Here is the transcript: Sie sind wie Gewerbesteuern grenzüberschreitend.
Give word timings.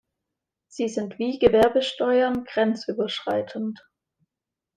Sie 0.67 0.87
sind 0.89 1.19
wie 1.19 1.37
Gewerbesteuern 1.37 2.43
grenzüberschreitend. 2.45 3.87